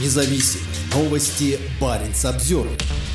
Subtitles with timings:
[0.00, 1.58] Независимые новости.
[1.80, 2.68] Барин обзор.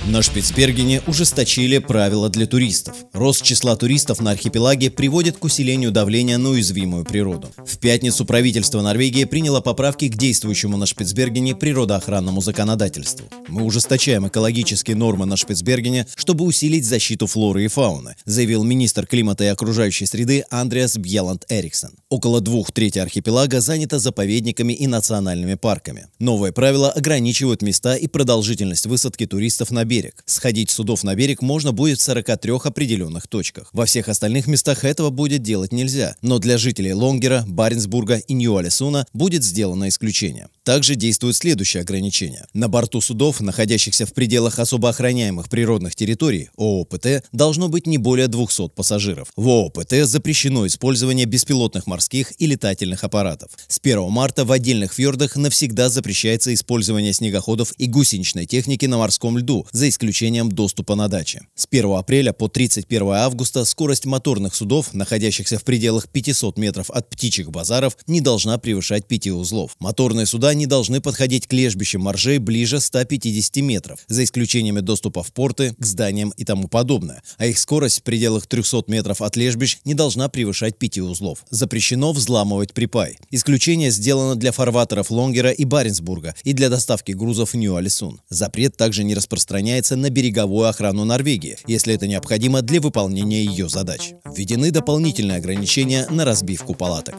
[0.08, 2.96] На Шпицбергене ужесточили правила для туристов.
[3.13, 7.51] Рост числа туристов на архипелаге приводит к усилению давления на уязвимую природу.
[7.57, 13.28] В пятницу правительство Норвегии приняло поправки к действующему на Шпицбергене природоохранному законодательству.
[13.50, 19.43] Мы ужесточаем экологические нормы на Шпицбергене, чтобы усилить защиту флоры и фауны, заявил министр климата
[19.43, 21.91] и окружающей среды Андреас Бьеланд Эриксон.
[22.09, 26.07] Около двух трети архипелага занято заповедниками и национальными парками.
[26.20, 30.23] Новые правила ограничивают места и продолжительность высадки туристов на берег.
[30.26, 33.70] Сходить судов на берег можно будет в 43 определенных точках.
[33.73, 39.05] Во всех остальных местах этого будет делать нельзя, но для жителей Лонгера, Баренцбурга и Нью-Алисуна
[39.13, 40.48] будет сделано исключение.
[40.63, 42.48] Также действуют следующие ограничения.
[42.54, 48.27] На борту судов, находящихся в пределах особо охраняемых природных территорий, ООПТ, должно быть не более
[48.27, 49.27] 200 пассажиров.
[49.36, 53.52] В ООПТ запрещено использование беспилотных морских и летательных аппаратов.
[53.68, 59.38] С 1 марта в отдельных фьордах навсегда запрещается использование снегоходов и гусеничной техники на морском
[59.38, 61.41] льду, за исключением доступа на даче.
[61.55, 67.09] С 1 апреля по 31 августа скорость моторных судов, находящихся в пределах 500 метров от
[67.09, 69.75] птичьих базаров, не должна превышать 5 узлов.
[69.80, 75.31] Моторные суда не должны подходить к лежбищам моржей ближе 150 метров, за исключениями доступа в
[75.31, 79.80] порты, к зданиям и тому подобное, а их скорость в пределах 300 метров от лежбищ
[79.85, 81.45] не должна превышать 5 узлов.
[81.49, 83.17] Запрещено взламывать припай.
[83.31, 88.22] Исключение сделано для фарватеров Лонгера и Баренцбурга и для доставки грузов в Нью-Алисун.
[88.30, 94.14] Запрет также не распространяется на береговую охрану Норвегии, если это необходимо для выполнения ее задач.
[94.25, 97.16] Введены дополнительные ограничения на разбивку палаток.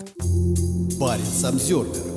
[0.98, 2.09] Барин обзервер